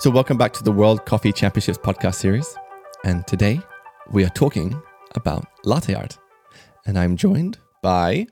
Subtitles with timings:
[0.00, 2.56] So, welcome back to the World Coffee Championships podcast series.
[3.04, 3.60] And today
[4.10, 4.80] we are talking
[5.14, 6.18] about latte art.
[6.86, 8.26] And I'm joined by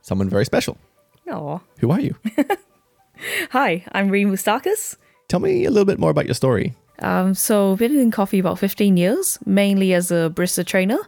[0.00, 0.78] someone very special.
[1.30, 1.58] Aw.
[1.80, 2.14] Who are you?
[3.50, 4.96] Hi, I'm Ree Moustakis.
[5.28, 6.74] Tell me a little bit more about your story.
[7.00, 10.98] Um, so I've been in coffee about 15 years, mainly as a barista trainer.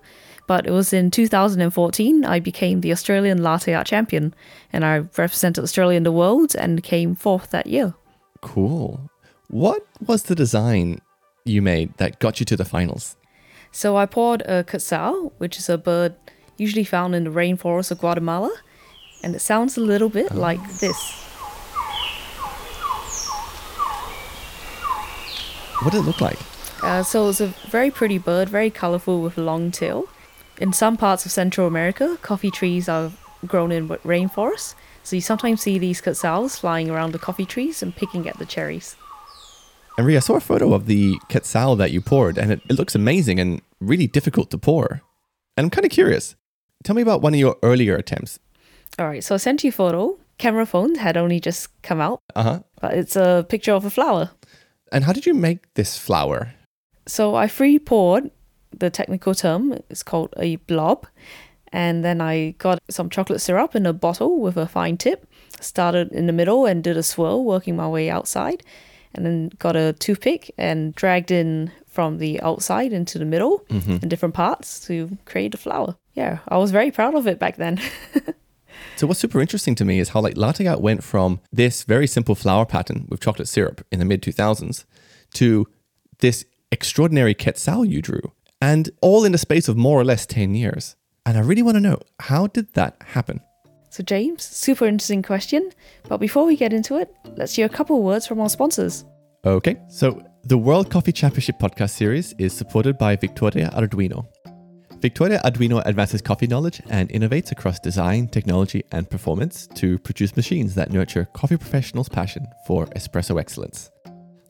[0.46, 4.34] But it was in 2014 I became the Australian latte art champion,
[4.72, 7.94] and I represented Australia in the world and came fourth that year.
[8.42, 9.10] Cool.
[9.48, 11.00] What was the design
[11.44, 13.16] you made that got you to the finals?
[13.70, 16.14] So I poured a quetzal, which is a bird
[16.56, 18.52] usually found in the rainforest of Guatemala,
[19.22, 20.96] and it sounds a little bit like this.
[25.82, 26.38] What did it look like?
[26.82, 30.08] Uh, so it's a very pretty bird, very colorful with a long tail.
[30.58, 33.12] In some parts of Central America, coffee trees are
[33.46, 34.74] grown in rainforests,
[35.04, 38.46] so you sometimes see these quetzals flying around the coffee trees and picking at the
[38.46, 38.96] cherries.
[39.98, 42.74] And Ree, I saw a photo of the quetzal that you poured, and it, it
[42.74, 45.00] looks amazing and really difficult to pour.
[45.56, 46.36] And I'm kind of curious.
[46.84, 48.38] Tell me about one of your earlier attempts.
[48.98, 50.18] All right, so I sent you a photo.
[50.38, 52.60] Camera phones had only just come out, Uh huh.
[52.80, 54.30] but it's a picture of a flower.
[54.92, 56.52] And how did you make this flower?
[57.06, 58.30] So I free poured,
[58.78, 61.06] the technical term is called a blob,
[61.72, 65.26] and then I got some chocolate syrup in a bottle with a fine tip,
[65.60, 68.62] started in the middle and did a swirl, working my way outside,
[69.16, 73.98] and then got a toothpick and dragged in from the outside into the middle mm-hmm.
[74.02, 75.96] in different parts to create a flower.
[76.14, 77.80] Yeah, I was very proud of it back then.
[78.96, 82.06] So what's super interesting to me is how like latte art went from this very
[82.06, 84.84] simple flower pattern with chocolate syrup in the mid 2000s
[85.34, 85.66] to
[86.20, 90.54] this extraordinary quetzal you drew, and all in the space of more or less 10
[90.54, 90.96] years.
[91.26, 93.40] And I really want to know how did that happen?
[93.96, 95.70] So, James, super interesting question.
[96.06, 99.06] But before we get into it, let's hear a couple words from our sponsors.
[99.42, 104.26] Okay, so the World Coffee Championship podcast series is supported by Victoria Arduino.
[105.00, 110.74] Victoria Arduino advances coffee knowledge and innovates across design, technology, and performance to produce machines
[110.74, 113.90] that nurture coffee professionals' passion for espresso excellence.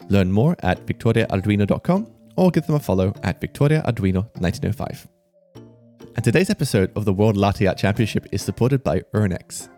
[0.08, 5.06] Learn more at victoriaarduino.com or give them a follow at Victoria Arduino 1905.
[6.16, 9.68] And today's episode of the World Latte Art Championship is supported by Urnex.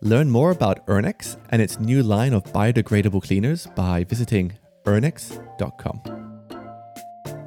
[0.00, 4.52] Learn more about Urnex and its new line of biodegradable cleaners by visiting
[4.84, 6.02] urnex.com.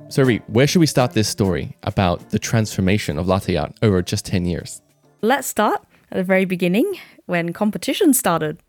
[0.08, 4.02] So, Ree, where should we start this story about the transformation of latte art over
[4.02, 4.82] just 10 years?
[5.22, 8.62] Let's start at the very beginning when competition started.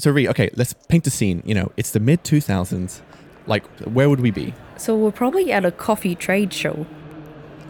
[0.00, 1.44] So, Ree, okay, let's paint the scene.
[1.46, 3.00] You know, it's the mid 2000s.
[3.46, 4.52] Like, where would we be?
[4.78, 6.86] So we're probably at a coffee trade show.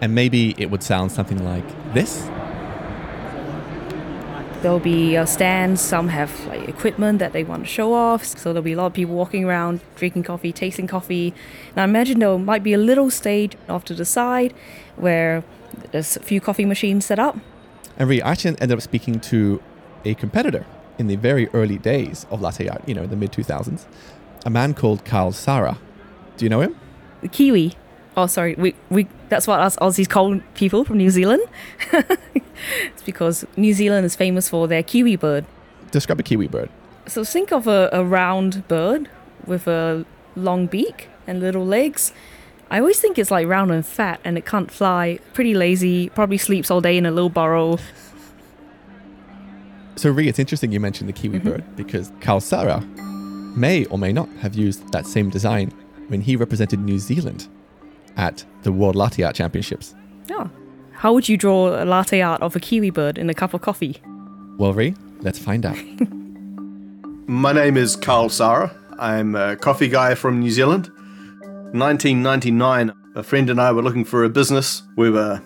[0.02, 1.64] And maybe it would sound something like
[1.94, 2.28] this.
[4.60, 8.24] There'll be a stand, some have like equipment that they want to show off.
[8.24, 11.32] So there'll be a lot of people walking around, drinking coffee, tasting coffee.
[11.70, 14.52] And I imagine there might be a little stage off to the side
[14.96, 15.44] where
[15.92, 17.36] there's a few coffee machines set up.
[17.96, 19.62] And Ree, I actually ended up speaking to
[20.04, 20.66] a competitor
[20.98, 23.86] in the very early days of latte art, you know, in the mid 2000s,
[24.44, 25.78] a man called Carl Sara.
[26.36, 26.76] Do you know him?
[27.20, 27.76] The Kiwi.
[28.16, 28.54] Oh, sorry.
[28.56, 31.42] We, we that's what us Aussies call people from New Zealand.
[31.92, 35.46] it's because New Zealand is famous for their kiwi bird.
[35.90, 36.70] Describe a kiwi bird.
[37.06, 39.08] So think of a, a round bird
[39.46, 40.04] with a
[40.36, 42.12] long beak and little legs.
[42.70, 45.18] I always think it's like round and fat and it can't fly.
[45.32, 47.78] Pretty lazy, probably sleeps all day in a little burrow.
[49.96, 51.48] So, Ree, it's interesting you mentioned the kiwi mm-hmm.
[51.48, 52.80] bird because Carl Sara
[53.56, 55.70] may or may not have used that same design
[56.08, 57.48] when he represented New Zealand
[58.16, 59.94] at the World Latte Art Championships.
[60.30, 60.50] Oh.
[60.92, 63.60] How would you draw a latte art of a kiwi bird in a cup of
[63.60, 64.00] coffee?
[64.56, 65.76] Well, Ree, let's find out.
[67.26, 68.72] My name is Carl Sara.
[68.98, 70.90] I'm a coffee guy from New Zealand.
[71.72, 74.82] 1999, a friend and I were looking for a business.
[74.96, 75.42] We were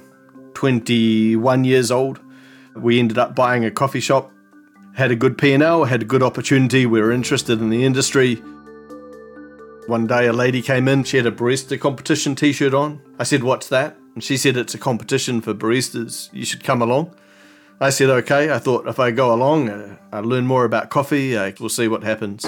[0.55, 2.21] 21 years old.
[2.75, 4.31] We ended up buying a coffee shop.
[4.95, 6.85] Had a good P&L, had a good opportunity.
[6.85, 8.43] We were interested in the industry.
[9.87, 13.01] One day a lady came in, she had a barista competition t-shirt on.
[13.19, 16.29] I said, "What's that?" And she said, "It's a competition for baristas.
[16.33, 17.15] You should come along."
[17.79, 18.51] I said, okay.
[18.51, 21.89] I thought if I go along, uh, I learn more about coffee, uh, we'll see
[21.89, 22.47] what happens.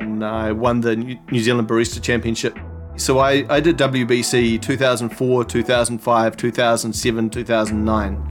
[0.00, 2.56] And I won the New New Zealand Barista Championship.
[2.96, 8.30] So I, I did WBC 2004, 2005, 2007, 2009.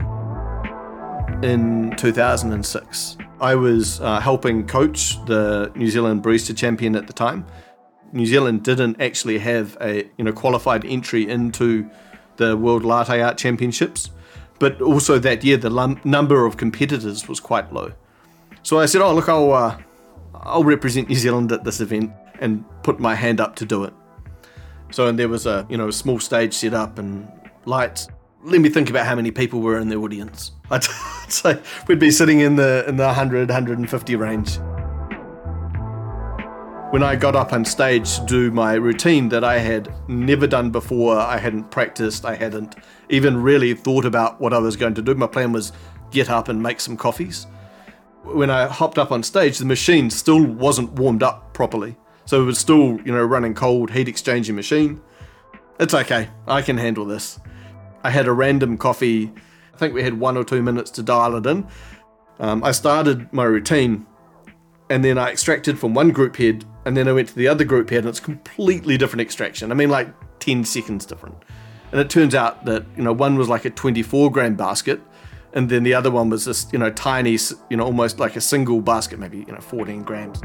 [1.42, 7.46] In 2006, I was uh, helping coach the New Zealand Barista Champion at the time.
[8.12, 11.90] New Zealand didn't actually have a you know qualified entry into
[12.36, 14.10] the World Latte Art Championships,
[14.58, 17.92] but also that year the lum- number of competitors was quite low.
[18.62, 19.78] So I said, "Oh look, I'll uh,
[20.34, 23.92] I'll represent New Zealand at this event and put my hand up to do it.
[24.90, 27.28] So and there was a you know a small stage set up and
[27.64, 28.08] lights.
[28.44, 30.52] Let me think about how many people were in the audience.
[30.70, 30.84] I'd
[31.28, 34.58] say we'd be sitting in the in the 100 150 range.
[36.90, 40.70] When I got up on stage to do my routine that I had never done
[40.70, 42.76] before, I hadn't practiced, I hadn't
[43.08, 45.14] even really thought about what I was going to do.
[45.14, 45.72] My plan was
[46.12, 47.48] get up and make some coffees.
[48.22, 51.96] When I hopped up on stage, the machine still wasn't warmed up properly.
[52.26, 55.02] So it was still, you know, running cold, heat exchanging machine.
[55.80, 57.40] It's okay, I can handle this.
[58.04, 59.32] I had a random coffee.
[59.74, 61.66] I think we had one or two minutes to dial it in.
[62.38, 64.06] Um, I started my routine
[64.88, 67.64] and then I extracted from one group head and then I went to the other
[67.64, 69.72] group head and it's completely different extraction.
[69.72, 70.08] I mean, like
[70.40, 71.36] 10 seconds different.
[71.90, 75.00] And it turns out that, you know, one was like a 24 gram basket
[75.54, 77.38] and then the other one was this, you know, tiny,
[77.70, 80.40] you know, almost like a single basket, maybe, you know, 14 grams.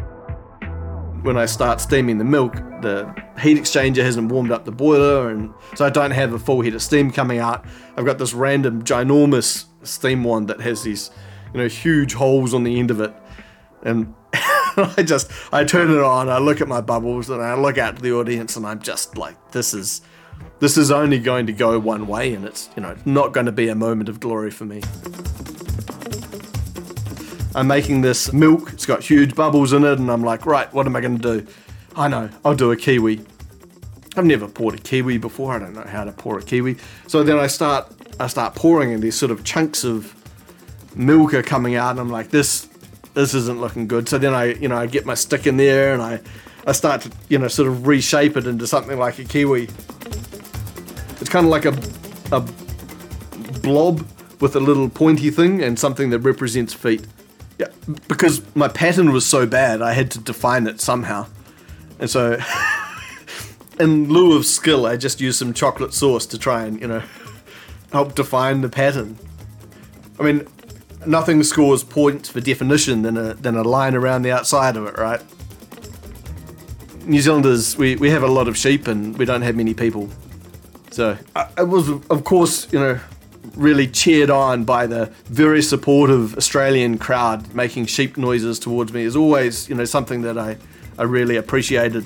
[1.21, 5.53] When I start steaming the milk, the heat exchanger hasn't warmed up the boiler, and
[5.75, 7.65] so I don't have a full head of steam coming out.
[7.97, 11.11] I've got this random, ginormous steam wand that has these,
[11.53, 13.13] you know, huge holes on the end of it,
[13.83, 17.77] and I just I turn it on, I look at my bubbles, and I look
[17.77, 20.01] out to the audience, and I'm just like, this is
[20.59, 23.51] this is only going to go one way, and it's you know not going to
[23.51, 24.81] be a moment of glory for me.
[27.59, 28.71] I'm making this milk.
[28.71, 31.41] It's got huge bubbles in it, and I'm like, right, what am I going to
[31.41, 31.47] do?
[31.93, 33.19] I know, I'll do a kiwi.
[34.15, 35.53] I've never poured a kiwi before.
[35.53, 36.77] I don't know how to pour a kiwi.
[37.07, 40.15] So then I start, I start pouring, and these sort of chunks of
[40.95, 42.69] milk are coming out, and I'm like, this,
[43.13, 44.07] this isn't looking good.
[44.07, 46.21] So then I, you know, I get my stick in there, and I,
[46.65, 49.63] I start to, you know, sort of reshape it into something like a kiwi.
[51.19, 51.77] It's kind of like a,
[52.33, 52.39] a
[53.59, 54.07] blob
[54.39, 57.05] with a little pointy thing and something that represents feet.
[57.59, 57.67] Yeah,
[58.07, 61.27] because my pattern was so bad, I had to define it somehow.
[61.99, 62.39] And so,
[63.79, 67.03] in lieu of skill, I just used some chocolate sauce to try and, you know,
[67.91, 69.17] help define the pattern.
[70.17, 70.47] I mean,
[71.05, 74.97] nothing scores points for definition than a, than a line around the outside of it,
[74.97, 75.21] right?
[77.05, 80.09] New Zealanders, we, we have a lot of sheep and we don't have many people.
[80.91, 82.99] So, I, I was, of course, you know,
[83.55, 89.15] really cheered on by the very supportive Australian crowd making sheep noises towards me is
[89.15, 90.57] always, you know, something that I,
[90.97, 92.05] I really appreciated.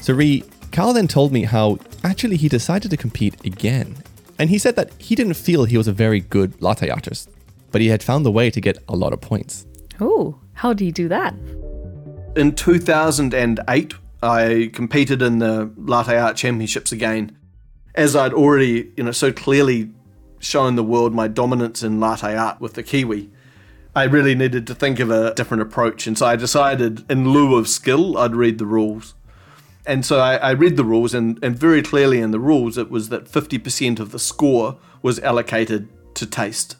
[0.00, 3.96] So, Ree, Carl then told me how actually he decided to compete again.
[4.38, 7.28] And he said that he didn't feel he was a very good latte artist,
[7.70, 9.66] but he had found the way to get a lot of points.
[10.00, 11.34] Oh, how do you do that?
[12.36, 17.36] In 2008, I competed in the Latte Art Championships again
[18.00, 19.90] as I'd already, you know, so clearly
[20.38, 23.30] shown the world my dominance in latte art with the Kiwi,
[23.94, 26.06] I really needed to think of a different approach.
[26.06, 29.12] And so I decided, in lieu of skill, I'd read the rules.
[29.84, 32.90] And so I, I read the rules, and, and very clearly in the rules, it
[32.90, 36.76] was that 50% of the score was allocated to taste.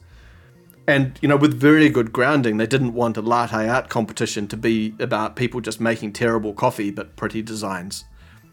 [0.86, 4.56] And, you know, with very good grounding, they didn't want a latte art competition to
[4.56, 8.06] be about people just making terrible coffee but pretty designs.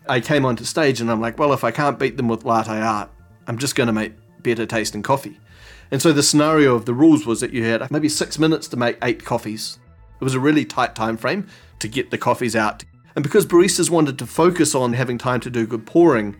[0.10, 2.80] I came onto stage and I'm like, well, if I can't beat them with latte
[2.80, 3.10] art,
[3.48, 5.40] I'm just going to make better tasting coffee.
[5.92, 8.78] And so the scenario of the rules was that you had maybe six minutes to
[8.78, 9.80] make eight coffees.
[10.20, 11.48] It was a really tight time frame
[11.80, 12.84] to get the coffees out.
[13.16, 16.36] And because baristas wanted to focus on having time to do good pouring,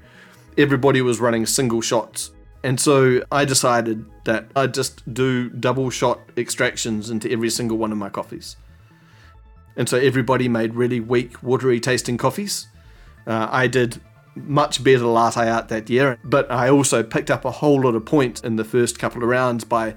[0.58, 2.32] everybody was running single shots.
[2.64, 7.92] And so I decided that I'd just do double shot extractions into every single one
[7.92, 8.58] of my coffees.
[9.76, 12.68] And so everybody made really weak, watery tasting coffees
[13.28, 14.02] uh, I did
[14.36, 18.06] much better latte art that year, but I also picked up a whole lot of
[18.06, 19.96] points in the first couple of rounds by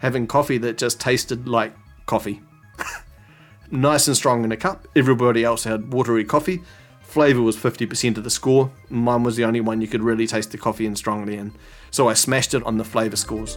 [0.00, 2.42] having coffee that just tasted like coffee.
[3.70, 4.86] nice and strong in a cup.
[4.94, 6.62] Everybody else had watery coffee.
[7.00, 8.70] Flavor was 50% of the score.
[8.90, 11.52] Mine was the only one you could really taste the coffee in strongly in.
[11.90, 13.56] So I smashed it on the flavor scores.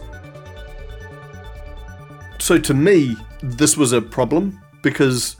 [2.38, 5.36] So to me, this was a problem because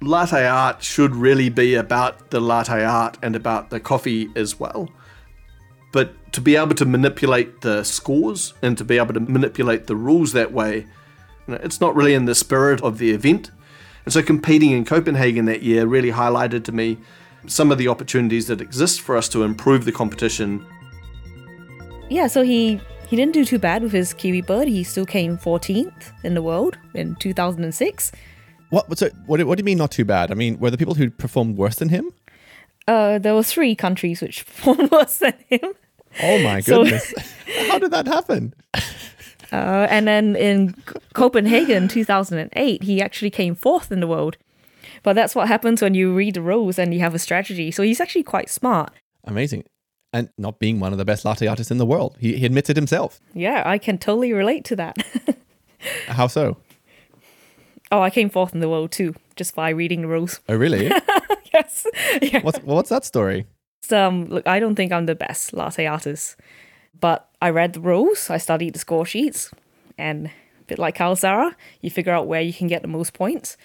[0.00, 4.88] latte art should really be about the latte art and about the coffee as well.
[5.92, 9.96] But to be able to manipulate the scores and to be able to manipulate the
[9.96, 10.86] rules that way,
[11.46, 13.50] you know, it's not really in the spirit of the event.
[14.04, 16.98] And so competing in Copenhagen that year really highlighted to me
[17.46, 20.64] some of the opportunities that exist for us to improve the competition.
[22.10, 24.68] Yeah, so he he didn't do too bad with his kiwi bird.
[24.68, 28.12] He still came 14th in the world in 2006.
[28.70, 28.98] What?
[28.98, 29.42] So, what?
[29.46, 30.30] What do you mean not too bad?
[30.30, 32.12] I mean, were the people who performed worse than him?
[32.86, 35.72] Uh, there were three countries which performed worse than him.
[36.22, 37.12] Oh my So- goodness!
[37.68, 38.54] How did that happen?
[39.50, 40.74] Uh, and then in
[41.14, 44.36] Copenhagen 2008, he actually came fourth in the world.
[45.02, 47.70] But that's what happens when you read the rules and you have a strategy.
[47.70, 48.92] So he's actually quite smart.
[49.24, 49.64] Amazing.
[50.12, 52.16] And not being one of the best latte artists in the world.
[52.20, 53.20] He, he admits it himself.
[53.32, 54.96] Yeah, I can totally relate to that.
[56.08, 56.56] How so?
[57.90, 60.40] Oh, I came fourth in the world too, just by reading the rules.
[60.48, 60.86] Oh, really?
[61.54, 61.86] yes.
[62.22, 62.40] Yeah.
[62.42, 63.46] what's, what's that story?
[63.92, 66.36] um, look, I don't think I'm the best latte artist,
[67.00, 69.50] but I read the rules, I studied the score sheets,
[69.96, 70.30] and a
[70.66, 73.56] bit like Carl Sara, you figure out where you can get the most points.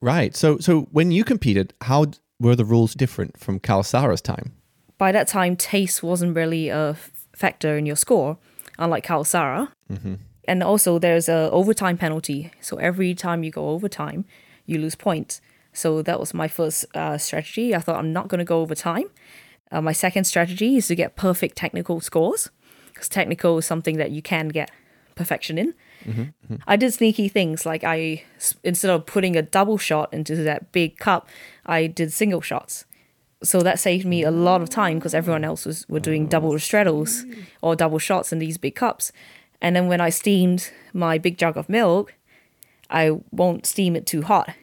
[0.00, 0.34] Right.
[0.34, 2.06] So, so when you competed, how
[2.40, 4.52] were the rules different from Carl Sara's time?
[4.96, 6.96] By that time, taste wasn't really a
[7.36, 8.38] factor in your score,
[8.78, 9.72] unlike Carl Sara.
[10.48, 12.50] And also, there's a overtime penalty.
[12.60, 14.24] So every time you go overtime,
[14.64, 15.42] you lose points.
[15.72, 17.74] So that was my first uh, strategy.
[17.74, 19.08] I thought I'm not going to go overtime.
[19.70, 22.48] Uh, my second strategy is to get perfect technical scores,
[22.86, 24.70] because technical is something that you can get
[25.14, 25.74] perfection in.
[26.66, 28.22] I did sneaky things like I
[28.62, 31.28] instead of putting a double shot into that big cup,
[31.66, 32.86] I did single shots.
[33.42, 36.52] So that saved me a lot of time because everyone else was were doing double
[36.52, 37.24] ristrettos
[37.60, 39.12] or double shots in these big cups.
[39.60, 42.14] And then when I steamed my big jug of milk,
[42.90, 44.54] I won't steam it too hot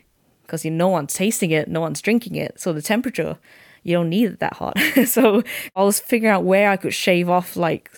[0.41, 2.59] because you know, no one's tasting it, no one's drinking it.
[2.59, 3.37] So the temperature,
[3.83, 4.77] you don't need it that hot.
[5.05, 5.43] so
[5.75, 7.91] I was figuring out where I could shave off like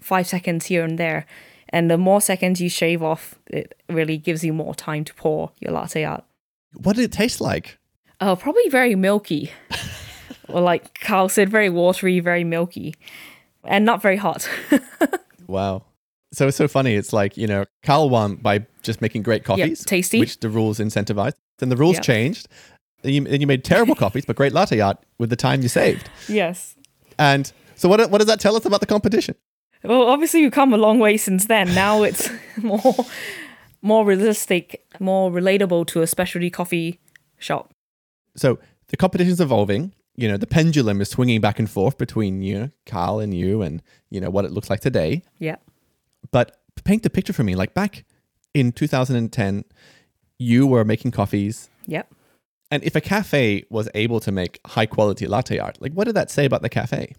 [0.00, 1.26] five seconds here and there.
[1.70, 5.52] And the more seconds you shave off, it really gives you more time to pour
[5.60, 6.24] your latte out.
[6.72, 7.78] What did it taste like?
[8.20, 9.52] Oh, probably very milky.
[10.48, 12.94] or like Carl said, very watery, very milky.
[13.64, 14.48] And not very hot.
[15.48, 15.84] Wow.
[16.32, 16.94] So it's so funny.
[16.94, 20.20] It's like, you know, Carl won by just making great coffees, tasty.
[20.20, 21.34] which the rules incentivized.
[21.58, 22.00] Then the rules Yeah.
[22.02, 22.48] changed.
[23.02, 25.68] Then you, then you made terrible coffees, but great latte art with the time you
[25.68, 26.10] saved.
[26.28, 26.74] yes.
[27.18, 29.34] And so what, what does that tell us about the competition?
[29.84, 31.74] Well, obviously we've come a long way since then.
[31.74, 32.30] Now it's
[32.62, 32.94] more
[33.80, 36.98] more realistic, more relatable to a specialty coffee
[37.38, 37.70] shop.
[38.36, 38.58] So
[38.88, 39.92] the competition's evolving.
[40.16, 43.62] You know, the pendulum is swinging back and forth between you, know, Carl, and you,
[43.62, 43.80] and
[44.10, 45.22] you know what it looks like today.
[45.38, 45.56] Yeah.
[46.30, 47.54] But paint the picture for me.
[47.54, 48.04] Like back
[48.54, 49.64] in 2010,
[50.38, 52.12] you were making coffees, Yep.
[52.70, 56.14] and if a cafe was able to make high quality latte art, like what did
[56.14, 57.14] that say about the cafe?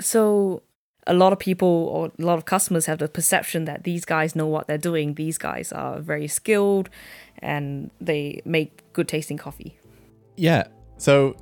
[0.00, 0.62] So
[1.06, 4.34] a lot of people or a lot of customers have the perception that these guys
[4.36, 5.14] know what they're doing.
[5.14, 6.90] These guys are very skilled
[7.38, 9.78] and they make good tasting coffee.
[10.36, 10.64] Yeah.
[10.98, 11.36] So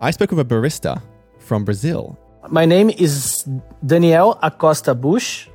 [0.00, 1.02] I spoke with a barista
[1.38, 2.18] from Brazil
[2.50, 3.46] My name is
[3.84, 5.48] Daniel Acosta Bush.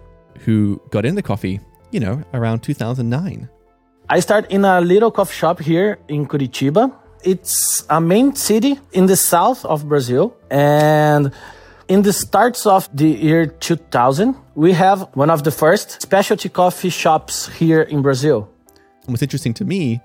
[0.46, 1.60] Who got into coffee,
[1.92, 3.50] you know, around 2009.
[4.10, 6.94] I start in a little coffee shop here in Curitiba.
[7.24, 10.36] It's a main city in the south of Brazil.
[10.50, 11.32] And
[11.88, 16.90] in the starts of the year 2000, we have one of the first specialty coffee
[16.90, 18.50] shops here in Brazil.
[19.04, 20.00] And what's interesting to me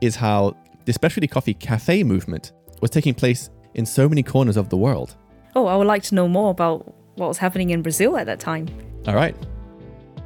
[0.00, 4.68] is how the specialty coffee cafe movement was taking place in so many corners of
[4.68, 5.16] the world.
[5.56, 8.38] Oh, I would like to know more about what was happening in Brazil at that
[8.38, 8.68] time.
[9.06, 9.34] All right.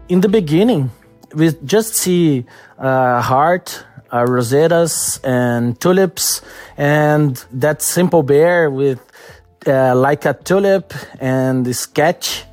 [0.08, 0.90] In the beginning,
[1.34, 2.44] we just see
[2.78, 6.42] uh, heart, uh, rosetas, and tulips,
[6.76, 9.00] and that simple bear with
[9.66, 12.44] uh, like a tulip and the sketch.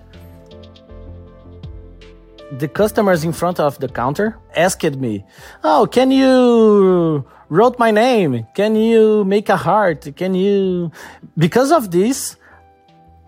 [2.51, 5.25] The customers in front of the counter asked me,
[5.63, 8.47] "Oh, can you wrote my name?
[8.55, 10.07] Can you make a heart?
[10.15, 10.91] Can you?"
[11.37, 12.37] Because of this,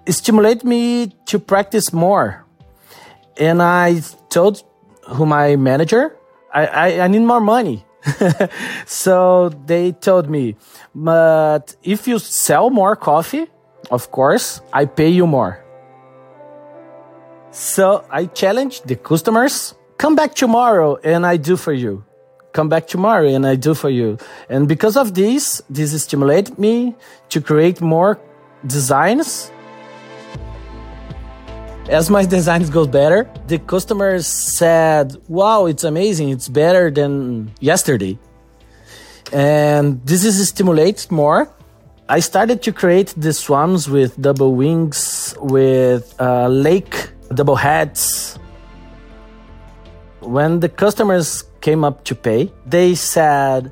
[0.08, 2.46] stimulate me to practice more
[3.42, 4.64] and I told
[5.10, 6.16] who my manager,
[6.54, 7.84] I, I, I need more money.
[8.86, 10.56] so they told me,
[10.94, 13.48] but if you sell more coffee,
[13.90, 15.66] of course, I pay you more.
[17.50, 22.06] So I challenged the customers, come back tomorrow and I do for you.
[22.54, 24.18] Come back tomorrow and I do for you.
[24.50, 26.96] And because of this, this stimulated me
[27.30, 28.20] to create more
[28.68, 29.52] designs
[31.90, 36.30] as my designs go better, the customers said, "Wow, it's amazing!
[36.30, 38.18] It's better than yesterday."
[39.34, 41.50] And this is stimulates more.
[42.10, 48.38] I started to create the swans with double wings, with uh, lake double heads.
[50.20, 53.72] When the customers came up to pay, they said,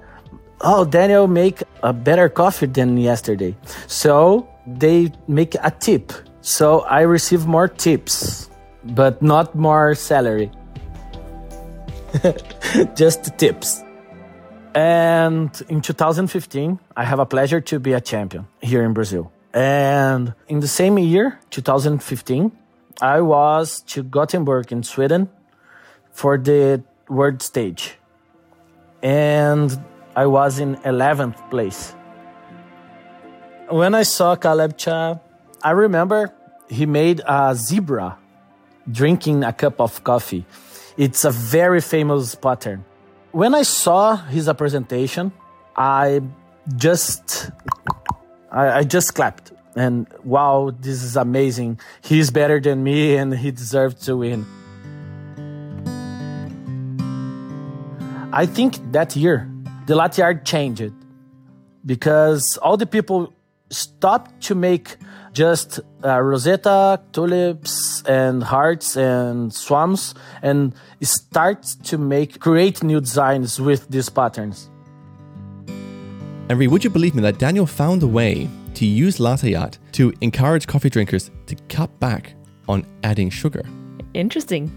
[0.62, 3.56] "Oh, Daniel, make a better coffee than yesterday."
[3.88, 6.12] So they make a tip.
[6.50, 8.50] So I receive more tips,
[8.84, 10.50] but not more salary.
[12.96, 13.84] Just tips.
[14.74, 19.32] And in 2015, I have a pleasure to be a champion here in Brazil.
[19.54, 22.52] And in the same year, 2015,
[23.00, 25.30] I was to Gothenburg in Sweden
[26.12, 28.00] for the world stage.
[29.04, 29.80] And
[30.16, 31.94] I was in 11th place.
[33.70, 35.20] When I saw Caleb Cha,
[35.62, 36.34] I remember
[36.70, 38.18] he made a zebra
[38.90, 40.46] drinking a cup of coffee.
[40.98, 42.86] It's a very famous pattern.
[43.32, 45.32] When I saw his presentation,
[45.76, 46.22] I
[46.76, 47.52] just
[48.52, 51.80] I, I just clapped and wow, this is amazing.
[52.02, 54.46] He's better than me and he deserves to win.
[58.32, 59.50] I think that year
[59.88, 60.94] the latte art changed
[61.86, 63.34] because all the people
[63.70, 64.98] stopped to make
[65.34, 73.60] just uh, rosetta, tulips, and hearts and swans, and start to make create new designs
[73.60, 74.70] with these patterns.
[76.50, 80.12] Henry, would you believe me that Daniel found a way to use latte art to
[80.22, 82.34] encourage coffee drinkers to cut back
[82.68, 83.64] on adding sugar?
[84.14, 84.72] Interesting.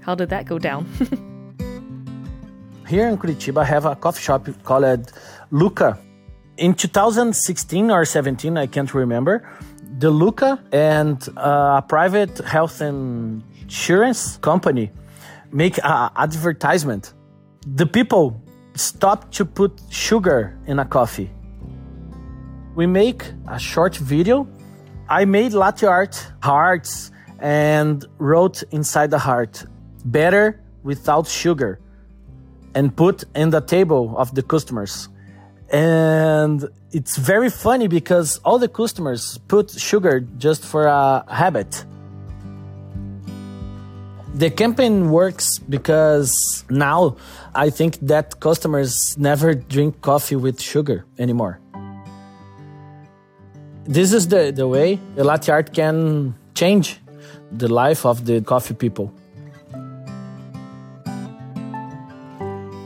[0.00, 0.84] How did that go down?
[2.86, 5.12] Here in Curitiba, I have a coffee shop called
[5.50, 5.98] Luca.
[6.58, 9.46] In 2016 or 17, I can't remember,
[9.98, 14.90] the Luca and uh, a private health insurance company
[15.52, 17.12] make an advertisement.
[17.66, 18.40] The people
[18.74, 21.30] stop to put sugar in a coffee.
[22.74, 24.48] We make a short video.
[25.10, 29.66] I made latte art hearts and wrote inside the heart,
[30.06, 31.80] better without sugar
[32.74, 35.10] and put in the table of the customers.
[35.70, 41.84] And it's very funny because all the customers put sugar just for a habit.
[44.34, 47.16] The campaign works because now
[47.54, 51.58] I think that customers never drink coffee with sugar anymore.
[53.84, 56.98] This is the, the way the latte art can change
[57.52, 59.12] the life of the coffee people.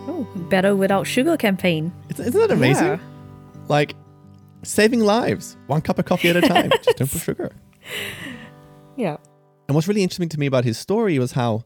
[0.08, 1.92] oh, better without sugar campaign.
[2.10, 2.86] Isn't that amazing?
[2.86, 2.98] Yeah.
[3.68, 3.94] Like
[4.62, 6.70] saving lives, one cup of coffee at a time.
[6.82, 7.52] Just don't put sugar.
[8.96, 9.16] Yeah.
[9.68, 11.64] And what's really interesting to me about his story was how,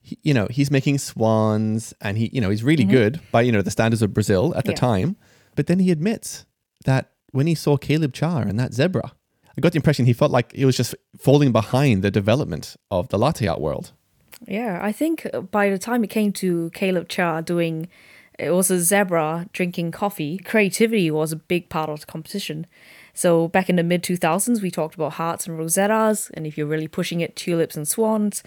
[0.00, 2.92] he, you know, he's making swans and he, you know, he's really mm-hmm.
[2.92, 4.76] good by, you know, the standards of Brazil at the Yeah.
[4.76, 5.16] time.
[5.54, 6.46] But then he admits
[6.86, 9.12] that when he saw Caleb Cha and that zebra,
[9.56, 13.08] I got the impression he felt like he was just falling behind the development of
[13.08, 13.92] the latte art world.
[14.48, 17.88] Yeah, I think by the time it came to Caleb Cha doing
[18.42, 22.66] it was a zebra drinking coffee, creativity was a big part of the competition.
[23.14, 26.66] So back in the mid 2000s, we talked about hearts and rosettas, and if you're
[26.66, 28.42] really pushing it, tulips and swans.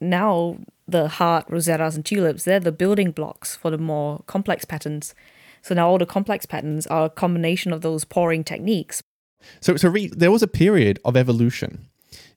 [0.00, 5.14] Now the heart, rosettas, and tulips, they're the building blocks for the more complex patterns.
[5.62, 9.02] So now all the complex patterns are a combination of those pouring techniques.
[9.60, 11.88] So, so re- there was a period of evolution,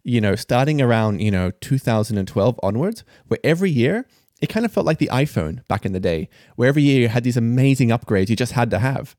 [0.04, 4.06] you know, starting around, you know, 2012 onwards, where every year
[4.42, 7.08] it kind of felt like the iPhone back in the day, where every year you
[7.08, 9.16] had these amazing upgrades you just had to have.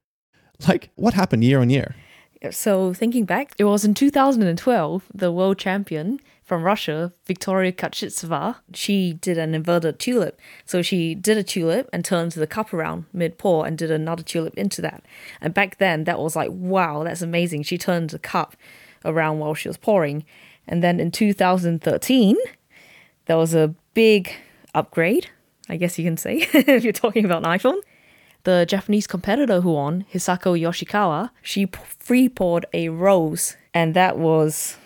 [0.69, 1.95] Like, what happened year on year?
[2.51, 9.13] So thinking back, it was in 2012, the world champion from Russia, Victoria Kachitseva, she
[9.13, 10.41] did an inverted tulip.
[10.67, 14.25] So she did a tulip and turned the cup around mid pour and did another
[14.25, 15.05] tulip into that.
[15.41, 17.63] And back then, that was like, wow, that's amazing.
[17.63, 18.57] She turned the cup
[19.05, 20.25] around while she was pouring.
[20.67, 22.37] And then in 2013,
[23.27, 24.33] there was a big
[24.75, 25.29] upgrade,
[25.69, 27.81] I guess you can say, if you're talking about an iPhone
[28.45, 31.69] the Japanese competitor who won, Hisako Yoshikawa, she
[32.01, 34.77] free poured a rose, and that was,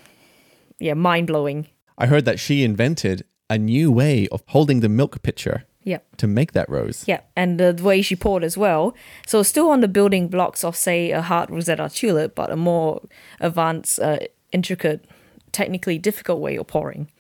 [0.79, 1.67] yeah, mind blowing.
[1.97, 6.01] I heard that she invented a new way of holding the milk pitcher Yeah.
[6.19, 7.05] to make that rose.
[7.07, 8.95] Yeah, and the way she poured as well.
[9.27, 13.01] So still on the building blocks of say a heart rosetta tulip, but a more
[13.41, 14.19] advanced, uh,
[14.53, 15.07] intricate,
[15.53, 17.11] technically difficult way of pouring.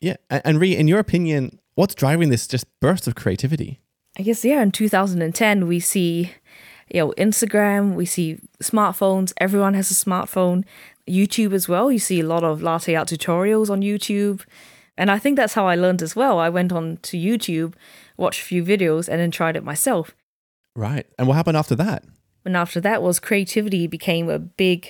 [0.00, 0.16] Yeah.
[0.30, 3.80] And, and Ree, in your opinion, what's driving this just burst of creativity?
[4.18, 4.60] I guess yeah.
[4.62, 6.32] In 2010, we see,
[6.92, 7.94] you know, Instagram.
[7.94, 9.32] We see smartphones.
[9.38, 10.64] Everyone has a smartphone.
[11.08, 11.92] YouTube as well.
[11.92, 14.44] You see a lot of latte art tutorials on YouTube,
[14.98, 16.38] and I think that's how I learned as well.
[16.40, 17.74] I went on to YouTube,
[18.16, 20.16] watched a few videos, and then tried it myself.
[20.74, 21.06] Right.
[21.18, 22.02] And what happened after that?
[22.44, 24.88] And after that was creativity became a big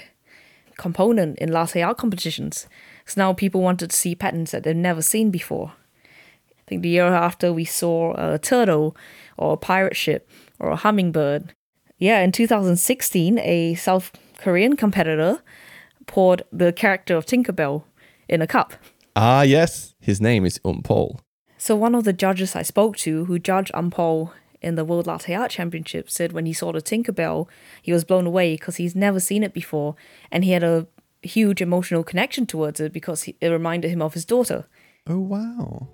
[0.79, 2.67] component in latte art competitions.
[3.05, 5.73] So now people wanted to see patterns that they've never seen before.
[6.67, 8.97] I think the year after we saw a turtle
[9.37, 11.55] or a pirate ship or a hummingbird.
[11.99, 15.43] Yeah, in 2016, a South Korean competitor
[16.07, 17.85] poured the character of Tinkerbell
[18.29, 18.75] in a cup.
[19.15, 19.95] Ah, yes.
[20.01, 21.21] His name is Umpol.
[21.57, 25.35] So one of the judges I spoke to who judged Umpol in the World Latte
[25.35, 27.49] Art Championship said when he saw the Tinkerbell,
[27.81, 29.95] he was blown away because he's never seen it before
[30.33, 30.87] and he had a
[31.23, 34.67] huge emotional connection towards it because it reminded him of his daughter.
[35.07, 35.89] Oh, wow.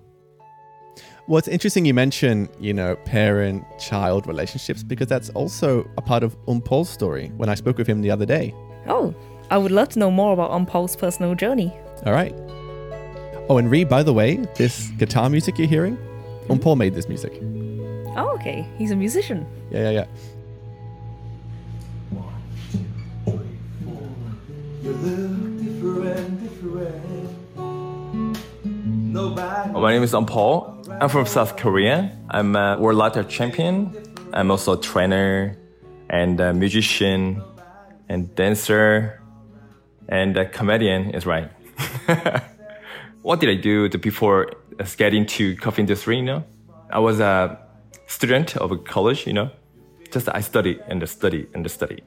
[1.25, 6.21] Well, it's interesting you mention, you know, parent child relationships because that's also a part
[6.21, 8.53] of Umpol's story when I spoke with him the other day.
[8.87, 9.15] Oh,
[9.49, 11.71] I would love to know more about Umpol's personal journey.
[12.05, 12.33] All right.
[13.47, 15.97] Oh, and Ree, by the way, this guitar music you're hearing,
[16.47, 17.39] Umpol made this music.
[18.17, 18.67] Oh, okay.
[18.77, 19.45] He's a musician.
[19.71, 20.05] Yeah, yeah, yeah.
[29.75, 30.72] Oh, my name is Paul.
[30.89, 32.11] I'm from South Korea.
[32.29, 33.95] I'm a world lighter champion.
[34.33, 35.57] I'm also a trainer
[36.09, 37.41] and a musician
[38.09, 39.21] and dancer
[40.09, 41.49] and a comedian is right.
[43.21, 46.43] what did I do to before uh, getting into coffee industry, you know?
[46.89, 47.57] I was a
[48.07, 49.51] student of a college, you know?
[50.11, 52.03] Just I study and study and study.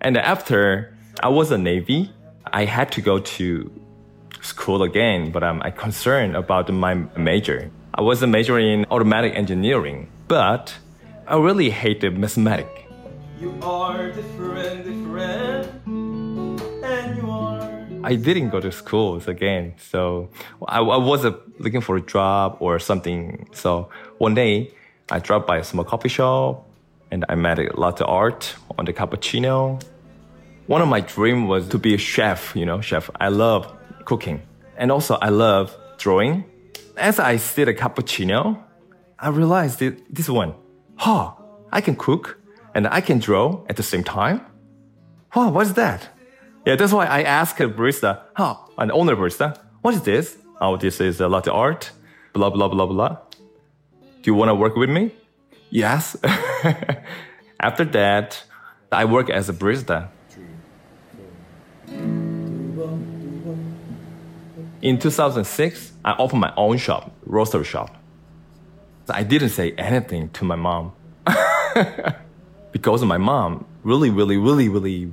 [0.00, 2.12] And after I was a Navy,
[2.52, 3.70] I had to go to
[4.40, 7.70] school again, but I'm concerned about my major.
[7.92, 10.72] I was a major in automatic engineering, but
[11.26, 12.82] I really hated mathematics.
[13.40, 15.66] You are different, different,
[16.84, 17.88] and you are.
[18.04, 20.30] I didn't go to schools again, so
[20.68, 23.48] I, I was uh, looking for a job or something.
[23.52, 24.72] So one day,
[25.10, 26.68] I dropped by a small coffee shop,
[27.10, 29.82] and I met a lot of art on the cappuccino.
[30.68, 33.10] One of my dreams was to be a chef, you know, chef.
[33.20, 34.42] I love cooking.
[34.76, 36.44] And also, I love drawing.
[37.00, 38.62] As I sit a cappuccino,
[39.18, 40.52] I realized that this one,
[40.96, 41.32] huh,
[41.72, 42.38] I can cook
[42.74, 44.42] and I can draw at the same time.
[45.30, 46.10] Huh, what's that?
[46.66, 50.36] Yeah, that's why I asked a barista, huh, an owner barista, what is this?
[50.60, 51.90] Oh, this is a latte art,
[52.34, 53.16] blah, blah, blah, blah.
[54.20, 55.14] Do you want to work with me?
[55.70, 56.18] Yes.
[57.60, 58.44] After that,
[58.92, 60.10] I work as a barista
[64.82, 67.96] In 2006, I opened my own shop, roaster shop.
[69.10, 70.92] I didn't say anything to my mom
[72.72, 75.12] because my mom really, really, really, really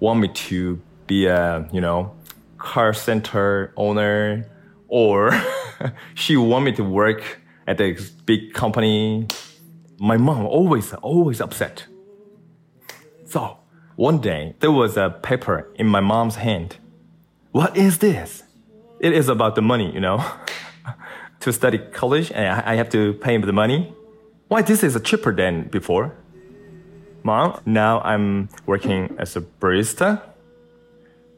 [0.00, 2.14] want me to be a, you know,
[2.56, 4.48] car center owner
[4.88, 5.30] or
[6.14, 9.26] she want me to work at a big company.
[9.98, 11.86] My mom always, always upset.
[13.26, 13.58] So
[13.96, 16.76] one day there was a paper in my mom's hand.
[17.50, 18.44] What is this?
[19.02, 20.24] It is about the money, you know.
[21.40, 23.92] to study college, and I have to pay him the money.
[24.46, 26.14] Why this is cheaper than before?
[27.24, 30.22] Mom, now I'm working as a barista.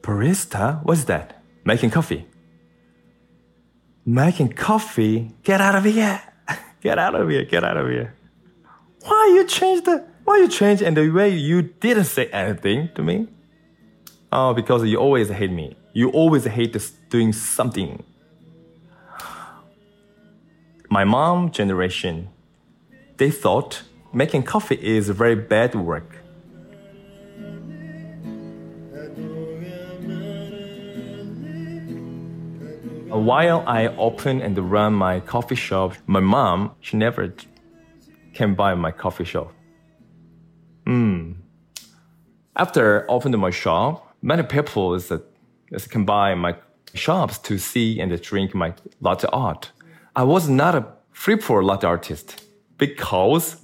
[0.03, 0.85] Barista?
[0.85, 1.43] What's that?
[1.65, 2.27] Making coffee.
[4.05, 5.33] Making coffee?
[5.43, 6.21] Get out of here!
[6.83, 7.45] Get out of here!
[7.45, 8.15] Get out of here!
[9.05, 10.05] Why you change the?
[10.25, 13.29] Why you change and the way you didn't say anything to me?
[14.37, 15.77] Oh, because you always hate me.
[15.93, 16.77] You always hate
[17.09, 18.03] doing something.
[20.91, 22.31] My mom generation,
[23.17, 26.17] they thought making coffee is very bad work.
[33.09, 37.33] While I open and run my coffee shop, my mom, she never
[38.33, 39.53] can buy my coffee shop.
[40.85, 41.35] Hmm.
[42.57, 45.23] After opening my shop, many people is that
[45.91, 46.57] can buy my
[46.95, 49.71] shops to see and to drink my latte art.
[50.17, 52.43] I was not a free for latte artist
[52.79, 53.57] because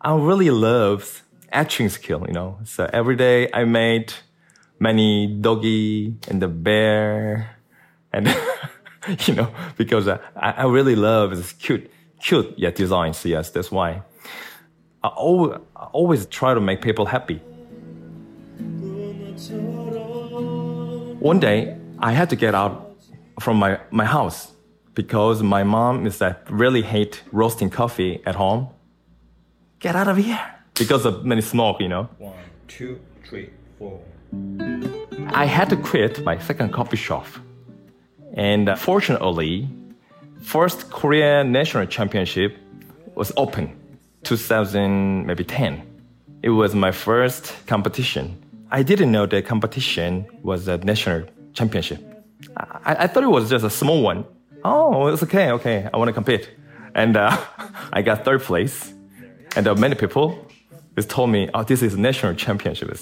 [0.00, 2.58] I really love etching skill, you know.
[2.64, 4.12] So every day I made
[4.80, 7.56] many doggy and the bear
[8.12, 8.26] and
[9.26, 14.02] you know because I, I really love this cute cute yeah designs yes that's why
[15.02, 17.40] I always, I always try to make people happy
[21.20, 22.96] one day I had to get out
[23.40, 24.52] from my, my house
[24.94, 28.68] because my mom is that really hate roasting coffee at home.
[29.80, 30.40] Get out of here
[30.74, 32.08] because of many smoke, you know.
[32.18, 32.34] One,
[32.66, 34.00] two, three, four.
[35.28, 37.26] I had to quit my second coffee shop.
[38.34, 39.68] And uh, fortunately,
[40.42, 42.56] first Korean national championship
[43.14, 43.76] was open
[44.24, 45.82] 2000 maybe 10.
[46.42, 48.40] It was my first competition.
[48.70, 52.04] I didn't know the competition was a national championship.
[52.56, 54.26] I, I thought it was just a small one.
[54.62, 55.88] Oh, it's okay, okay.
[55.92, 56.50] I want to compete.
[56.94, 57.36] And uh,
[57.92, 58.92] I got third place.
[59.56, 60.46] And uh, many people
[60.96, 62.94] just told me, oh, this is national championship.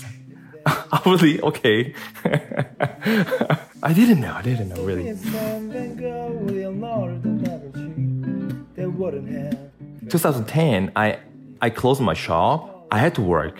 [0.66, 1.94] I really, okay.
[3.82, 5.04] I didn't know, I didn't know really.
[10.08, 11.18] 2010, I,
[11.60, 12.86] I closed my shop.
[12.92, 13.58] I had to work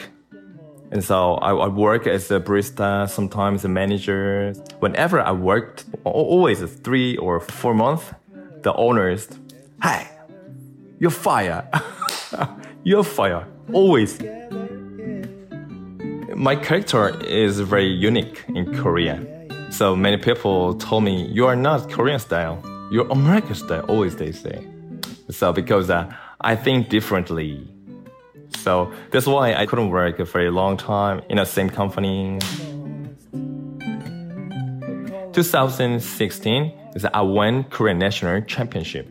[0.96, 4.54] and so I, I work as a barista, sometimes a manager.
[4.78, 8.14] Whenever I worked, always three or four months,
[8.62, 9.28] the owners,
[9.82, 10.08] hi,
[10.98, 11.68] you're fire.
[12.82, 13.46] you're fire.
[13.74, 14.18] Always.
[16.34, 19.20] My character is very unique in Korea.
[19.68, 22.58] So many people told me, you are not Korean style.
[22.90, 24.66] You're American style, always they say.
[25.28, 27.75] So because uh, I think differently.
[28.50, 32.38] So that's why I couldn't work for a long time in the same company.
[35.32, 39.06] 2016 is I won Korean national championship.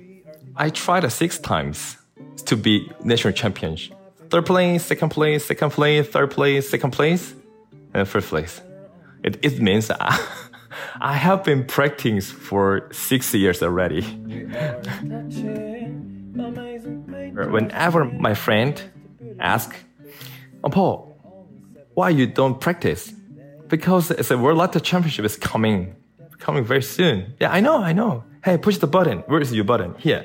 [0.56, 1.98] I tried six times
[2.46, 3.78] to be national champion.
[4.30, 7.34] Third place, second place, second place, third place, second place,
[7.94, 8.62] and first place.
[9.24, 10.20] It, it means I,
[11.00, 14.02] I have been practicing for six years already.
[17.52, 18.82] Whenever my friend
[19.40, 19.76] ask,
[20.64, 21.16] oh, Paul,
[21.94, 23.14] why you don't practice?
[23.68, 25.96] Because it's a World Lotto Championship is coming
[26.40, 27.34] coming very soon.
[27.40, 28.24] Yeah, I know, I know.
[28.44, 29.20] Hey, push the button.
[29.28, 29.96] Where is your button?
[29.98, 30.24] Here.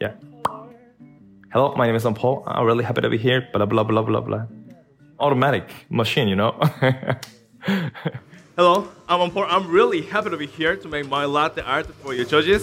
[0.00, 0.14] Yeah.
[1.52, 2.44] Hello, my name is Paul.
[2.46, 3.48] I'm really happy to be here.
[3.52, 4.46] Blah blah blah blah blah.
[5.18, 6.52] Automatic machine, you know.
[8.56, 9.46] Hello, I'm Paul.
[9.48, 12.62] I'm really happy to be here to make my latte art for you judges.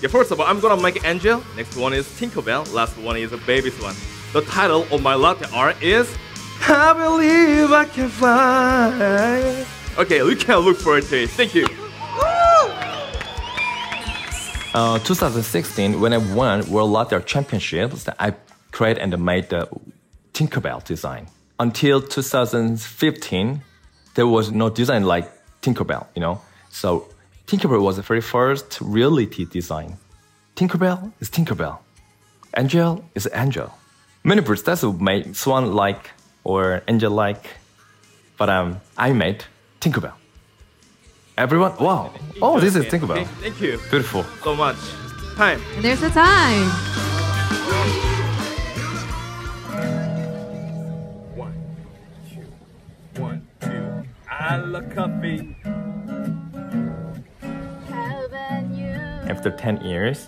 [0.00, 1.42] Yeah, first of all, I'm gonna make Angel.
[1.56, 2.72] Next one is Tinkerbell.
[2.72, 3.96] Last one is a baby's one.
[4.32, 6.14] The title of my latte art is
[6.68, 9.64] I Believe I Can Fly.
[9.98, 11.30] Okay, we can look forward to it.
[11.30, 11.66] Thank you.
[14.74, 18.34] Uh, 2016, when I won World Latte Championships, I
[18.72, 19.68] created and made the
[20.34, 21.28] Tinkerbell design.
[21.58, 23.62] Until 2015,
[24.16, 26.42] there was no design like Tinkerbell, you know.
[26.70, 27.08] So
[27.46, 29.96] Tinkerbell was the very first reality design.
[30.56, 31.78] Tinkerbell is Tinkerbell.
[32.54, 33.72] Angel is Angel.
[34.26, 36.10] Many baristas would make swan-like
[36.42, 37.46] or angel-like,
[38.36, 39.44] but um, I made
[39.80, 40.14] Tinkerbell.
[41.38, 42.12] Everyone, wow!
[42.42, 43.18] Oh, this is Tinkerbell.
[43.22, 44.24] Okay, thank you Beautiful.
[44.42, 44.78] so much.
[45.36, 45.62] Time.
[45.76, 46.66] And there's the time.
[51.36, 51.54] One,
[52.28, 54.02] two, one, two.
[54.28, 55.56] I love coffee.
[59.30, 60.26] After 10 years,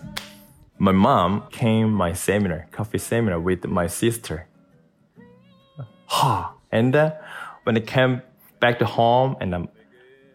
[0.79, 4.47] my mom came my seminar, coffee seminar with my sister.
[6.07, 6.55] Ha!
[6.71, 7.13] And uh,
[7.65, 8.23] when I came
[8.61, 9.69] back to home and um,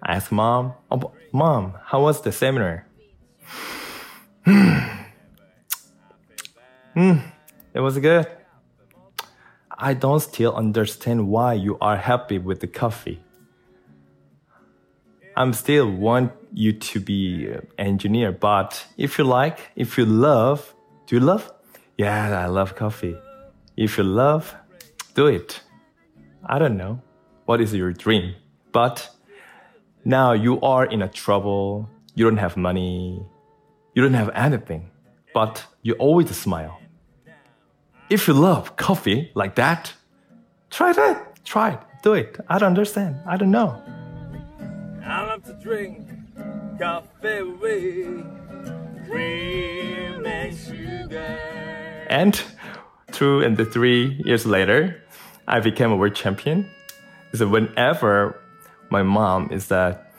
[0.01, 2.87] I asked mom, oh, mom, how was the seminar?
[6.93, 7.17] Hmm,
[7.73, 8.27] it was good.
[9.75, 13.19] I don't still understand why you are happy with the coffee.
[15.35, 20.73] I'm still want you to be engineer, but if you like, if you love,
[21.07, 21.51] do you love?
[21.97, 23.17] Yeah, I love coffee.
[23.75, 24.55] If you love,
[25.15, 25.61] do it.
[26.45, 27.01] I don't know
[27.45, 28.35] what is your dream,
[28.71, 29.09] but
[30.05, 31.89] now you are in a trouble.
[32.15, 33.25] You don't have money.
[33.95, 34.91] You don't have anything,
[35.33, 36.79] but you always smile.
[38.09, 39.93] If you love coffee like that,
[40.69, 41.43] try that.
[41.45, 41.79] Try it.
[42.03, 42.37] Do it.
[42.47, 43.17] I don't understand.
[43.25, 43.81] I don't know.
[45.03, 46.07] I love to drink
[46.79, 48.25] coffee with
[49.07, 51.39] cream and sugar.
[52.09, 52.41] And
[53.11, 55.01] two and the three years later,
[55.47, 56.69] I became a world champion.
[57.33, 58.39] So whenever
[58.89, 60.13] my mom is that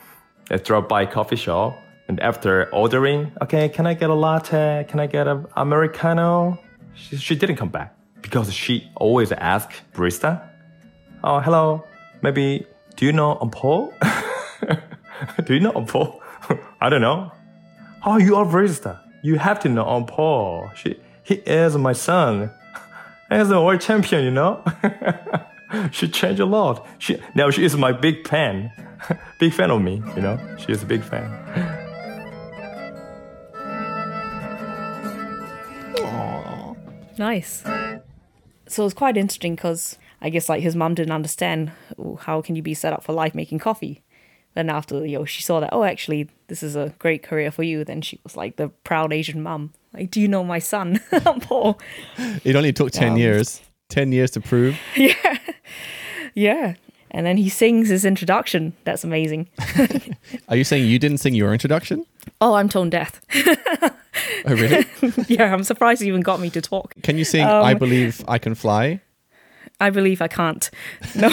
[0.51, 4.85] uh, drop by coffee shop and after ordering, okay, can I get a latte?
[4.87, 6.59] Can I get an americano?
[6.93, 10.47] She, she didn't come back because she always ask barista,
[11.23, 11.83] oh hello,
[12.21, 12.65] maybe
[12.95, 13.93] do you know Paul?
[15.45, 16.21] do you know Paul?
[16.81, 17.31] I don't know.
[18.05, 18.99] Oh, you are barista.
[19.23, 20.69] You have to know on Paul.
[20.75, 22.51] She, he is my son.
[23.29, 24.63] He's a world champion, you know.
[25.91, 26.85] she changed a lot.
[26.99, 28.71] She now she is my big fan,
[29.39, 30.01] big fan of me.
[30.15, 31.25] You know, she is a big fan.
[37.17, 37.63] Nice.
[38.67, 42.55] So it's quite interesting because I guess like his mom didn't understand "Oh, how can
[42.55, 44.03] you be set up for life making coffee.
[44.55, 47.63] Then after you know she saw that oh actually this is a great career for
[47.63, 47.83] you.
[47.85, 49.71] Then she was like the proud Asian mum.
[49.93, 50.99] Like, do you know my son,
[51.41, 51.79] Paul?
[52.43, 53.61] It only took 10 Um, years.
[53.89, 54.75] 10 years to prove.
[54.95, 55.37] Yeah.
[56.33, 56.73] Yeah.
[57.11, 58.73] And then he sings his introduction.
[58.83, 59.47] That's amazing.
[60.49, 62.05] Are you saying you didn't sing your introduction?
[62.41, 63.21] Oh, I'm tone deaf.
[64.45, 64.85] Oh, really?
[65.29, 66.93] yeah, I'm surprised you even got me to talk.
[67.03, 68.99] Can you sing Um, I Believe I Can Fly?
[69.79, 70.69] I believe I can't.
[71.15, 71.29] No.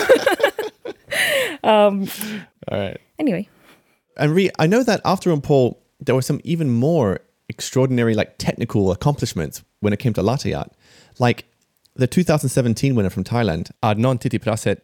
[1.65, 2.07] All
[2.71, 3.01] right.
[3.23, 3.49] Anyway,
[4.17, 8.37] And Ree, I know that after on Paul, there were some even more extraordinary, like
[8.39, 10.73] technical accomplishments when it came to latte art.
[11.19, 11.45] Like
[11.95, 14.81] the 2017 winner from Thailand, Arnon Thitiprasert.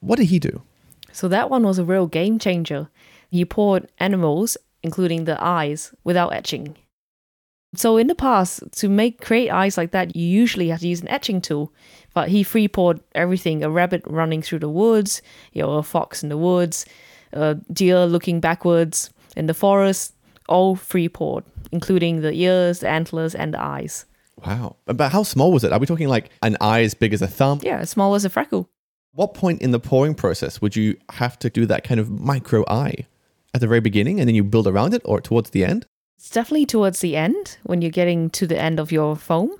[0.00, 0.62] What did he do?
[1.12, 2.88] so that one was a real game changer.
[3.30, 6.76] He poured animals, including the eyes, without etching.
[7.74, 11.00] So in the past, to make create eyes like that, you usually had to use
[11.00, 11.72] an etching tool.
[12.14, 16.22] But he free poured everything: a rabbit running through the woods, you know, a fox
[16.22, 16.84] in the woods,
[17.32, 20.14] a deer looking backwards in the forest,
[20.48, 24.06] all free poured, including the ears, the antlers, and the eyes.
[24.44, 24.76] Wow.
[24.86, 25.72] But how small was it?
[25.72, 27.60] Are we talking like an eye as big as a thumb?
[27.62, 28.68] Yeah, as small as a freckle.
[29.14, 32.64] What point in the pouring process would you have to do that kind of micro
[32.68, 33.06] eye?
[33.54, 35.84] At the very beginning and then you build around it or towards the end?
[36.16, 39.50] It's definitely towards the end when you're getting to the end of your foam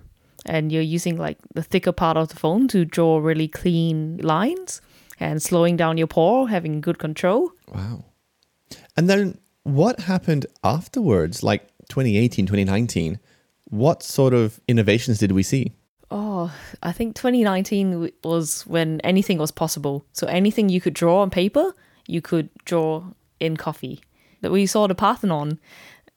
[0.46, 4.80] and you're using like the thicker part of the foam to draw really clean lines
[5.22, 7.52] and slowing down your pour, having good control.
[7.72, 8.04] Wow.
[8.96, 13.18] And then what happened afterwards, like 2018, 2019?
[13.68, 15.72] What sort of innovations did we see?
[16.10, 20.04] Oh, I think 2019 was when anything was possible.
[20.12, 21.74] So anything you could draw on paper,
[22.06, 23.04] you could draw
[23.40, 24.00] in coffee.
[24.42, 25.58] That we saw the Parthenon,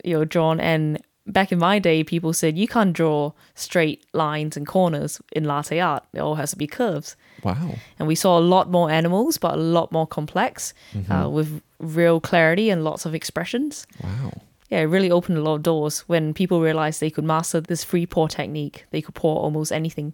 [0.03, 4.55] you know, drawn, and back in my day, people said you can't draw straight lines
[4.55, 6.03] and corners in latte art.
[6.13, 7.15] It all has to be curves.
[7.43, 7.75] Wow.
[7.99, 10.73] And we saw a lot more animals, but a lot more complex,
[11.09, 13.87] uh, with real clarity and lots of expressions.
[14.03, 14.31] Wow.
[14.69, 17.83] Yeah, it really opened a lot of doors when people realized they could master this
[17.83, 18.85] free pour technique.
[18.89, 20.13] They could pour almost anything.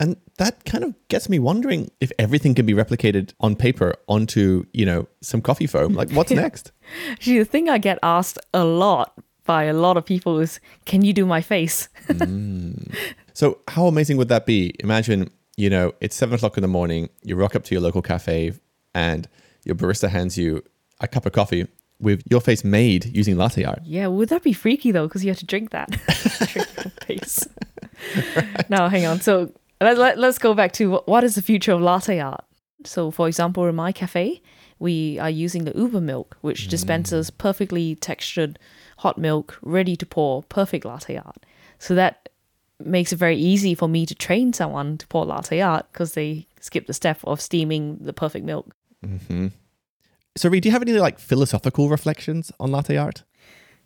[0.00, 4.64] And that kind of gets me wondering if everything can be replicated on paper onto,
[4.72, 5.92] you know, some coffee foam.
[5.92, 6.72] Like what's next?
[7.10, 11.02] Actually, the thing I get asked a lot by a lot of people is, "Can
[11.02, 12.94] you do my face?" Mm.
[13.34, 14.74] So how amazing would that be?
[14.80, 18.02] Imagine, you know, it's seven o'clock in the morning, you rock up to your local
[18.02, 18.52] cafe
[18.94, 19.28] and
[19.64, 20.62] your barista hands you
[21.00, 21.66] a cup of coffee
[21.98, 23.80] with your face made using latte art.
[23.84, 25.06] yeah, would that be freaky though?
[25.06, 25.90] Because you have to drink that.
[26.52, 27.46] drink your face.
[28.68, 29.20] Now, hang on.
[29.20, 32.44] So let, let, let's go back to what, what is the future of latte art?
[32.84, 34.42] So, for example, in my cafe,
[34.80, 37.38] we are using the Uber milk, which dispenses mm.
[37.38, 38.58] perfectly textured
[39.02, 41.44] hot milk, ready to pour, perfect latte art.
[41.78, 42.28] So that
[42.78, 46.46] makes it very easy for me to train someone to pour latte art because they
[46.60, 48.74] skip the step of steaming the perfect milk.
[49.04, 49.48] Mm-hmm.
[50.36, 53.24] So Ree, do you have any like philosophical reflections on latte art?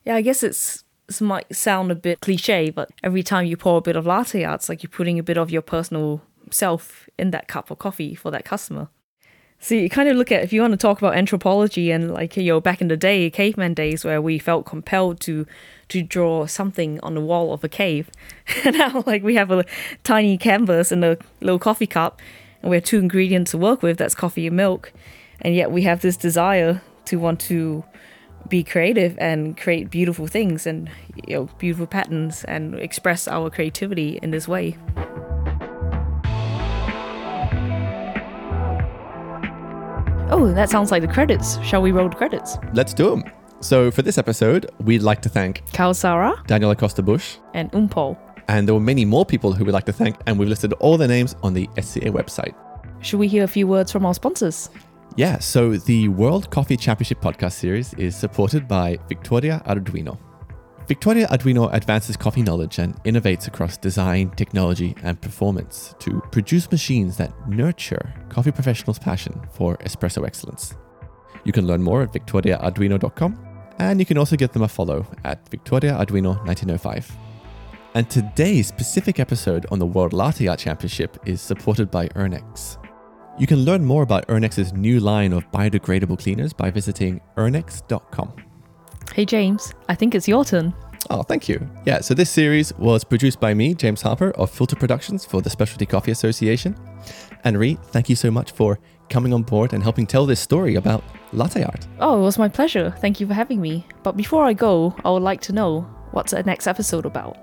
[0.04, 3.78] Yeah, I guess it's this might sound a bit cliche, but every time you pour
[3.78, 7.08] a bit of latte art, it's like you're putting a bit of your personal self
[7.18, 8.88] in that cup of coffee for that customer.
[9.58, 12.36] So you kind of look at if you want to talk about anthropology and like
[12.36, 15.46] you know back in the day, caveman days, where we felt compelled to
[15.88, 18.10] to draw something on the wall of a cave,
[18.64, 19.64] and now like we have a
[20.04, 22.20] tiny canvas and a little coffee cup,
[22.62, 23.98] and we have two ingredients to work with.
[23.98, 24.92] That's coffee and milk,
[25.40, 27.84] and yet we have this desire to want to
[28.48, 30.88] be creative and create beautiful things and
[31.26, 34.76] you know beautiful patterns and express our creativity in this way.
[40.38, 41.58] Oh, that sounds like the credits.
[41.62, 42.58] Shall we roll the credits?
[42.74, 43.24] Let's do them.
[43.60, 48.18] So for this episode, we'd like to thank Carl Sara Daniel Acosta Bush, and Umpol.
[48.48, 50.98] and there were many more people who we'd like to thank, and we've listed all
[50.98, 52.54] their names on the SCA website.
[53.00, 54.68] Should we hear a few words from our sponsors?
[55.16, 60.18] Yeah, so the World Coffee Championship podcast series is supported by Victoria Arduino.
[60.88, 67.16] Victoria Arduino advances coffee knowledge and innovates across design, technology, and performance to produce machines
[67.16, 70.76] that nurture coffee professionals' passion for espresso excellence.
[71.42, 73.38] You can learn more at victoriaarduino.com,
[73.80, 77.10] and you can also give them a follow at Victoria Arduino 1905.
[77.94, 82.78] And today's specific episode on the World Latte Art Championship is supported by Urnex.
[83.38, 88.45] You can learn more about Urnex's new line of biodegradable cleaners by visiting urnex.com.
[89.16, 90.74] Hey James, I think it's your turn.
[91.08, 91.66] Oh, thank you.
[91.86, 95.48] Yeah, so this series was produced by me, James Harper of Filter Productions for the
[95.48, 96.76] Specialty Coffee Association.
[97.42, 100.74] And Ree, thank you so much for coming on board and helping tell this story
[100.74, 101.02] about
[101.32, 101.86] latte art.
[101.98, 102.94] Oh, it was my pleasure.
[102.98, 103.86] Thank you for having me.
[104.02, 107.38] But before I go, I would like to know what's the next episode about.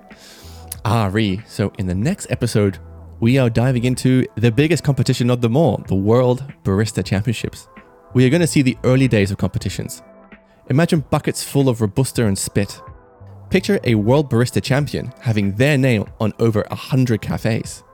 [0.84, 2.78] Ah, Ree, so in the next episode,
[3.18, 7.66] we are diving into the biggest competition of them all, the World Barista Championships.
[8.12, 10.04] We are going to see the early days of competitions.
[10.70, 12.80] Imagine buckets full of Robusta and spit.
[13.50, 17.84] Picture a World Barista Champion having their name on over 100 cafes.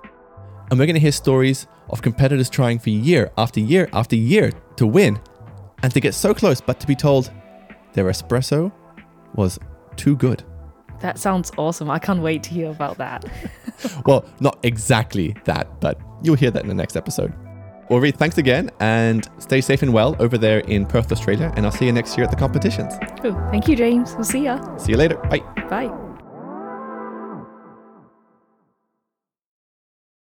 [0.70, 4.52] And we're going to hear stories of competitors trying for year after year after year
[4.76, 5.20] to win
[5.82, 7.32] and to get so close, but to be told
[7.94, 8.70] their espresso
[9.34, 9.58] was
[9.96, 10.44] too good.
[11.00, 11.90] That sounds awesome.
[11.90, 13.24] I can't wait to hear about that.
[14.04, 17.32] Well, not exactly that, but you'll hear that in the next episode.
[17.90, 21.52] Well, Ree, thanks again and stay safe and well over there in Perth, Australia.
[21.56, 22.94] And I'll see you next year at the competitions.
[23.24, 24.14] Oh, thank you, James.
[24.14, 24.76] We'll see ya.
[24.76, 25.16] See you later.
[25.16, 25.40] Bye.
[25.68, 26.09] Bye.